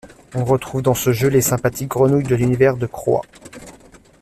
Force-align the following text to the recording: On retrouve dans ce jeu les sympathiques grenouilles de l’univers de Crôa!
On 0.33 0.45
retrouve 0.45 0.81
dans 0.81 0.95
ce 0.95 1.13
jeu 1.13 1.27
les 1.27 1.41
sympathiques 1.41 1.89
grenouilles 1.91 2.23
de 2.23 2.33
l’univers 2.33 2.75
de 2.75 2.87
Crôa! 2.87 3.21